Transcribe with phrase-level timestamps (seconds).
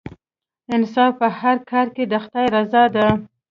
[0.75, 3.07] انصاف په هر کار کې د خدای رضا ده.